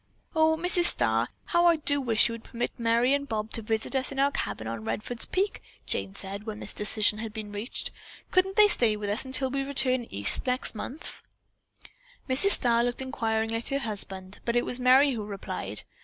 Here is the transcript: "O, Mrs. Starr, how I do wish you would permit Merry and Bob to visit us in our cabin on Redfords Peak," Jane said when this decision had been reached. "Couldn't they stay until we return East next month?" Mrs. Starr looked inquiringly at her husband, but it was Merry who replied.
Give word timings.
"O, 0.35 0.57
Mrs. 0.57 0.85
Starr, 0.85 1.29
how 1.45 1.67
I 1.67 1.75
do 1.75 2.01
wish 2.01 2.27
you 2.27 2.33
would 2.33 2.43
permit 2.43 2.71
Merry 2.75 3.13
and 3.13 3.29
Bob 3.29 3.51
to 3.51 3.61
visit 3.61 3.95
us 3.95 4.11
in 4.11 4.17
our 4.17 4.31
cabin 4.31 4.65
on 4.65 4.83
Redfords 4.83 5.31
Peak," 5.31 5.61
Jane 5.85 6.15
said 6.15 6.45
when 6.47 6.59
this 6.59 6.73
decision 6.73 7.19
had 7.19 7.31
been 7.33 7.51
reached. 7.51 7.91
"Couldn't 8.31 8.55
they 8.55 8.67
stay 8.67 8.95
until 8.95 9.51
we 9.51 9.61
return 9.61 10.07
East 10.09 10.47
next 10.47 10.73
month?" 10.73 11.21
Mrs. 12.27 12.53
Starr 12.53 12.83
looked 12.83 13.03
inquiringly 13.03 13.57
at 13.57 13.67
her 13.67 13.77
husband, 13.77 14.39
but 14.43 14.55
it 14.55 14.65
was 14.65 14.79
Merry 14.79 15.11
who 15.11 15.23
replied. 15.23 15.83